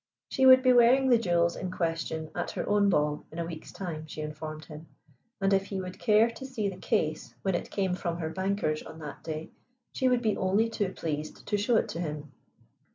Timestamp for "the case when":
6.69-7.53